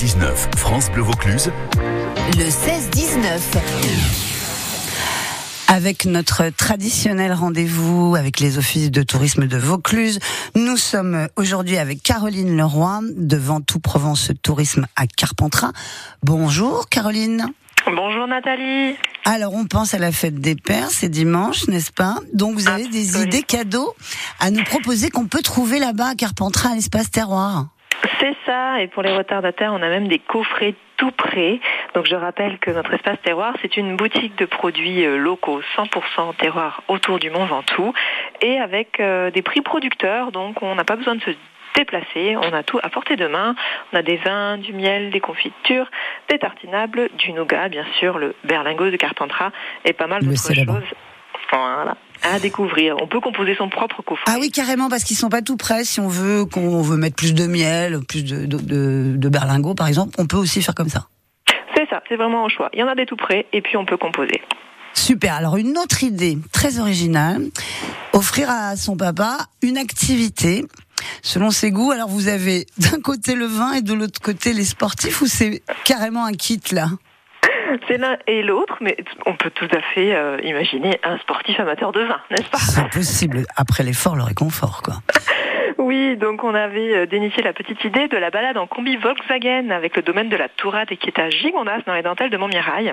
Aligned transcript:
16-19, 0.00 0.56
France 0.56 0.90
Bleu 0.90 1.02
Vaucluse. 1.02 1.52
Le 2.38 2.44
16-19. 2.44 3.38
Avec 5.68 6.06
notre 6.06 6.48
traditionnel 6.48 7.34
rendez-vous 7.34 8.16
avec 8.16 8.40
les 8.40 8.56
offices 8.56 8.90
de 8.90 9.02
tourisme 9.02 9.46
de 9.46 9.58
Vaucluse, 9.58 10.18
nous 10.54 10.78
sommes 10.78 11.28
aujourd'hui 11.36 11.76
avec 11.76 12.02
Caroline 12.02 12.56
Leroy 12.56 13.00
de 13.14 13.36
Ventoux 13.36 13.78
Provence 13.78 14.30
Tourisme 14.42 14.86
à 14.96 15.06
Carpentras. 15.06 15.72
Bonjour 16.22 16.88
Caroline. 16.88 17.48
Bonjour 17.84 18.26
Nathalie. 18.26 18.96
Alors 19.26 19.52
on 19.52 19.66
pense 19.66 19.92
à 19.92 19.98
la 19.98 20.12
fête 20.12 20.40
des 20.40 20.54
pères, 20.54 20.90
c'est 20.90 21.10
dimanche, 21.10 21.68
n'est-ce 21.68 21.92
pas? 21.92 22.16
Donc 22.32 22.54
vous 22.54 22.68
avez 22.68 22.88
des 22.88 23.20
idées 23.22 23.42
cadeaux 23.42 23.94
à 24.38 24.50
nous 24.50 24.64
proposer 24.64 25.10
qu'on 25.10 25.26
peut 25.26 25.42
trouver 25.42 25.78
là-bas 25.78 26.08
à 26.08 26.14
Carpentras 26.14 26.70
à 26.70 26.74
l'espace 26.74 27.10
terroir. 27.10 27.66
C'est 28.18 28.36
ça, 28.46 28.80
et 28.80 28.88
pour 28.88 29.02
les 29.02 29.14
retardataires, 29.16 29.72
on 29.72 29.82
a 29.82 29.88
même 29.88 30.08
des 30.08 30.18
coffrets 30.18 30.74
tout 30.96 31.10
prêts. 31.10 31.60
Donc 31.94 32.06
je 32.06 32.14
rappelle 32.14 32.58
que 32.58 32.70
notre 32.70 32.92
espace 32.92 33.20
terroir, 33.22 33.54
c'est 33.62 33.76
une 33.76 33.96
boutique 33.96 34.36
de 34.36 34.44
produits 34.44 35.04
euh, 35.04 35.16
locaux, 35.16 35.60
100% 35.76 36.36
terroir 36.36 36.82
autour 36.88 37.18
du 37.18 37.30
Mont 37.30 37.46
Ventoux, 37.46 37.92
et 38.42 38.58
avec 38.58 39.00
euh, 39.00 39.30
des 39.30 39.42
prix 39.42 39.60
producteurs, 39.60 40.32
donc 40.32 40.62
on 40.62 40.74
n'a 40.74 40.84
pas 40.84 40.96
besoin 40.96 41.14
de 41.14 41.20
se 41.22 41.30
déplacer, 41.74 42.36
on 42.36 42.52
a 42.52 42.62
tout 42.62 42.80
à 42.82 42.88
portée 42.88 43.16
de 43.16 43.26
main, 43.26 43.54
on 43.92 43.96
a 43.96 44.02
des 44.02 44.16
vins, 44.16 44.58
du 44.58 44.72
miel, 44.72 45.10
des 45.10 45.20
confitures, 45.20 45.90
des 46.28 46.38
tartinables, 46.38 47.08
du 47.16 47.32
nougat, 47.32 47.68
bien 47.68 47.86
sûr, 47.98 48.18
le 48.18 48.34
berlingot 48.44 48.90
de 48.90 48.96
Carpentras, 48.96 49.52
et 49.84 49.92
pas 49.92 50.06
mal 50.06 50.22
d'autres 50.22 50.54
choses. 50.54 50.94
Voilà, 51.52 51.96
à 52.30 52.38
découvrir. 52.38 52.96
On 53.00 53.06
peut 53.06 53.20
composer 53.20 53.54
son 53.56 53.68
propre 53.68 54.02
coffret. 54.02 54.24
Ah 54.26 54.36
oui, 54.40 54.50
carrément, 54.50 54.88
parce 54.88 55.04
qu'ils 55.04 55.16
sont 55.16 55.28
pas 55.28 55.42
tout 55.42 55.56
prêts. 55.56 55.84
Si 55.84 56.00
on 56.00 56.08
veut 56.08 56.44
qu'on 56.44 56.80
veut 56.82 56.96
mettre 56.96 57.16
plus 57.16 57.34
de 57.34 57.46
miel, 57.46 58.00
plus 58.08 58.24
de, 58.24 58.46
de, 58.46 58.58
de, 58.58 59.14
de 59.16 59.28
berlingot, 59.28 59.74
par 59.74 59.88
exemple, 59.88 60.14
on 60.18 60.26
peut 60.26 60.36
aussi 60.36 60.62
faire 60.62 60.74
comme 60.74 60.88
ça. 60.88 61.08
C'est 61.74 61.88
ça, 61.88 62.02
c'est 62.08 62.16
vraiment 62.16 62.44
au 62.44 62.48
choix. 62.48 62.68
Il 62.72 62.80
y 62.80 62.82
en 62.82 62.88
a 62.88 62.94
des 62.94 63.06
tout 63.06 63.16
prêts, 63.16 63.46
et 63.52 63.62
puis 63.62 63.76
on 63.76 63.84
peut 63.84 63.96
composer. 63.96 64.40
Super. 64.92 65.34
Alors 65.34 65.56
une 65.56 65.78
autre 65.78 66.02
idée 66.02 66.36
très 66.52 66.78
originale, 66.78 67.48
offrir 68.12 68.50
à 68.50 68.76
son 68.76 68.96
papa 68.96 69.38
une 69.62 69.78
activité 69.78 70.64
selon 71.22 71.50
ses 71.50 71.70
goûts. 71.70 71.92
Alors 71.92 72.08
vous 72.08 72.28
avez 72.28 72.66
d'un 72.76 73.00
côté 73.00 73.34
le 73.34 73.46
vin 73.46 73.72
et 73.72 73.82
de 73.82 73.94
l'autre 73.94 74.20
côté 74.20 74.52
les 74.52 74.64
sportifs 74.64 75.22
ou 75.22 75.26
c'est 75.26 75.62
carrément 75.84 76.24
un 76.24 76.32
kit 76.32 76.60
là? 76.72 76.90
C'est 77.88 77.98
l'un 77.98 78.16
et 78.26 78.42
l'autre, 78.42 78.78
mais 78.80 78.96
on 79.26 79.34
peut 79.34 79.50
tout 79.50 79.68
à 79.72 79.80
fait 79.94 80.14
euh, 80.14 80.38
imaginer 80.42 81.00
un 81.04 81.18
sportif 81.18 81.58
amateur 81.60 81.92
de 81.92 82.00
vin, 82.00 82.20
n'est-ce 82.30 82.50
pas? 82.50 82.58
C'est 82.58 82.80
impossible. 82.80 83.44
Après 83.56 83.82
l'effort, 83.82 84.16
le 84.16 84.22
réconfort 84.22 84.82
quoi. 84.82 84.94
Oui, 85.78 86.16
donc 86.16 86.44
on 86.44 86.54
avait 86.54 86.94
euh, 86.94 87.06
déniché 87.06 87.42
la 87.42 87.54
petite 87.54 87.82
idée 87.84 88.06
de 88.06 88.18
la 88.18 88.30
balade 88.30 88.58
en 88.58 88.66
combi 88.66 88.96
Volkswagen 88.96 89.70
avec 89.70 89.96
le 89.96 90.02
domaine 90.02 90.28
de 90.28 90.36
la 90.36 90.48
Tourade 90.48 90.92
et 90.92 90.96
qui 90.98 91.06
est 91.06 91.18
à 91.18 91.30
Gigondas 91.30 91.80
dans 91.86 91.94
les 91.94 92.02
dentelles 92.02 92.28
de 92.28 92.36
Montmirail. 92.36 92.92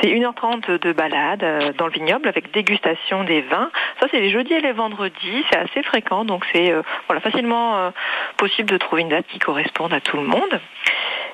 C'est 0.00 0.08
1h30 0.08 0.78
de 0.78 0.92
balade 0.92 1.42
euh, 1.42 1.72
dans 1.72 1.86
le 1.86 1.92
vignoble 1.92 2.28
avec 2.28 2.52
dégustation 2.52 3.24
des 3.24 3.42
vins. 3.42 3.70
Ça, 4.00 4.06
c'est 4.10 4.20
les 4.20 4.30
jeudis 4.30 4.54
et 4.54 4.60
les 4.60 4.72
vendredis. 4.72 5.44
C'est 5.50 5.58
assez 5.58 5.82
fréquent, 5.82 6.24
donc 6.24 6.44
c'est 6.52 6.72
euh, 6.72 6.82
voilà, 7.06 7.20
facilement 7.20 7.78
euh, 7.78 7.90
possible 8.36 8.68
de 8.70 8.76
trouver 8.76 9.02
une 9.02 9.08
date 9.08 9.26
qui 9.28 9.38
corresponde 9.38 9.92
à 9.92 10.00
tout 10.00 10.16
le 10.16 10.24
monde. 10.24 10.60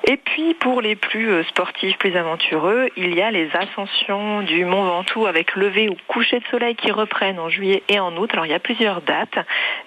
Et 0.07 0.17
puis 0.17 0.55
pour 0.55 0.81
les 0.81 0.95
plus 0.95 1.29
euh, 1.29 1.43
sportifs, 1.43 1.97
plus 1.97 2.15
aventureux, 2.15 2.89
il 2.97 3.13
y 3.13 3.21
a 3.21 3.29
les 3.29 3.49
ascensions 3.53 4.41
du 4.41 4.65
Mont 4.65 4.83
Ventoux 4.83 5.27
avec 5.27 5.55
lever 5.55 5.89
ou 5.89 5.95
coucher 6.07 6.39
de 6.39 6.45
soleil 6.49 6.75
qui 6.75 6.91
reprennent 6.91 7.39
en 7.39 7.49
juillet 7.49 7.83
et 7.87 7.99
en 7.99 8.15
août. 8.17 8.29
Alors 8.33 8.45
il 8.45 8.51
y 8.51 8.55
a 8.55 8.59
plusieurs 8.59 9.01
dates 9.01 9.37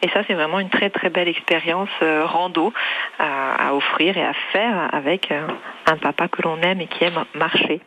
et 0.02 0.08
ça 0.10 0.22
c'est 0.26 0.34
vraiment 0.34 0.60
une 0.60 0.70
très 0.70 0.90
très 0.90 1.10
belle 1.10 1.26
expérience 1.26 1.88
euh, 2.02 2.24
rando 2.26 2.72
à, 3.18 3.74
offrir 3.74 4.16
et 4.16 4.24
à 4.24 4.34
faire 4.52 4.88
avec 4.92 5.32
euh, 5.32 5.48
un 5.86 5.96
papa 5.96 6.28
que 6.28 6.42
l'on 6.42 6.60
aime 6.62 6.80
et 6.80 6.86
qui 6.86 7.02
aime 7.02 7.24
marcher. 7.34 7.80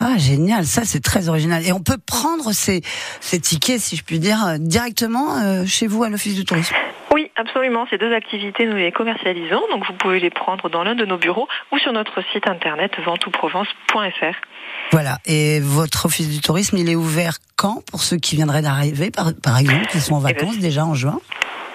Ah 0.00 0.18
génial, 0.18 0.64
ça 0.64 0.84
c'est 0.84 1.02
très 1.02 1.28
original. 1.28 1.66
Et 1.66 1.72
on 1.72 1.80
peut 1.80 1.98
prendre 1.98 2.52
ces, 2.52 2.82
tickets, 3.40 3.80
si 3.80 3.96
je 3.96 4.04
puis 4.04 4.18
dire, 4.18 4.38
directement 4.58 5.64
chez 5.66 5.86
vous 5.86 6.04
à 6.04 6.08
l'office 6.08 6.34
du 6.34 6.44
tourisme. 6.44 6.74
Absolument. 7.40 7.86
Ces 7.88 7.96
deux 7.96 8.12
activités, 8.12 8.66
nous 8.66 8.76
les 8.76 8.92
commercialisons. 8.92 9.62
Donc 9.72 9.86
vous 9.86 9.94
pouvez 9.94 10.20
les 10.20 10.28
prendre 10.28 10.68
dans 10.68 10.84
l'un 10.84 10.94
de 10.94 11.06
nos 11.06 11.16
bureaux 11.16 11.48
ou 11.72 11.78
sur 11.78 11.92
notre 11.92 12.22
site 12.32 12.46
internet 12.46 12.92
ventouprovence.fr. 13.02 14.36
Voilà. 14.92 15.16
Et 15.24 15.60
votre 15.60 16.04
office 16.06 16.28
du 16.28 16.40
tourisme, 16.40 16.76
il 16.76 16.90
est 16.90 16.96
ouvert 16.96 17.38
quand 17.56 17.82
pour 17.90 18.02
ceux 18.02 18.18
qui 18.18 18.36
viendraient 18.36 18.60
d'arriver, 18.60 19.10
par, 19.10 19.32
par 19.42 19.58
exemple, 19.58 19.86
qui 19.86 20.00
sont 20.00 20.16
en 20.16 20.20
Eh 20.20 20.34
ben, 20.34 20.38
vacances 20.40 20.58
déjà 20.58 20.84
en 20.84 20.94
juin? 20.94 21.18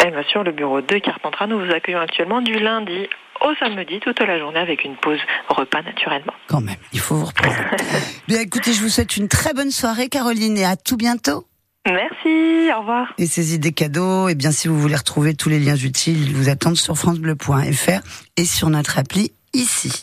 Et 0.06 0.12
bien 0.12 0.24
sûr, 0.24 0.44
le 0.44 0.52
bureau 0.52 0.82
de 0.82 0.98
Carpentras, 1.00 1.48
nous 1.48 1.58
vous 1.58 1.72
accueillons 1.72 2.00
actuellement 2.00 2.42
du 2.42 2.60
lundi 2.60 3.10
au 3.42 3.56
samedi 3.56 4.00
toute 4.00 4.20
la 4.20 4.38
journée 4.38 4.60
avec 4.60 4.86
une 4.86 4.96
pause 4.96 5.20
repas 5.50 5.82
naturellement. 5.82 6.34
Quand 6.48 6.62
même, 6.62 6.76
il 6.94 7.00
faut 7.00 7.16
vous 7.16 7.26
reposer. 7.26 7.56
Bien 8.28 8.40
écoutez, 8.40 8.72
je 8.74 8.82
vous 8.82 8.90
souhaite 8.90 9.18
une 9.18 9.28
très 9.28 9.54
bonne 9.54 9.72
soirée, 9.72 10.10
Caroline, 10.10 10.58
et 10.58 10.66
à 10.66 10.76
tout 10.76 10.98
bientôt. 10.98 11.48
Merci, 11.86 12.72
au 12.76 12.80
revoir. 12.80 13.14
Et 13.18 13.28
ces 13.28 13.54
idées 13.54 13.72
cadeaux, 13.72 14.28
et 14.28 14.36
bien 14.36 14.52
si 14.52 14.68
vous 14.68 14.80
voulez 14.80 14.96
retrouver 14.96 15.36
tous 15.36 15.50
les 15.50 15.60
liens 15.60 15.76
utiles, 15.76 16.20
ils 16.22 16.36
vous 16.36 16.50
attendent 16.50 16.78
sur 16.78 16.98
francebleu.fr 16.98 18.02
et 18.38 18.46
sur 18.46 18.70
notre 18.70 18.98
appli 18.98 19.32
ici. 19.54 20.02